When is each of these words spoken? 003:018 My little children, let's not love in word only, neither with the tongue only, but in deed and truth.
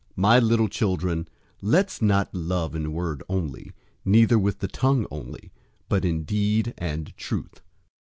003:018 0.13 0.17
My 0.17 0.39
little 0.39 0.67
children, 0.67 1.27
let's 1.61 2.01
not 2.01 2.33
love 2.33 2.73
in 2.73 2.91
word 2.91 3.21
only, 3.29 3.71
neither 4.03 4.39
with 4.39 4.57
the 4.57 4.67
tongue 4.67 5.05
only, 5.11 5.51
but 5.89 6.03
in 6.03 6.23
deed 6.23 6.73
and 6.79 7.15
truth. 7.17 7.61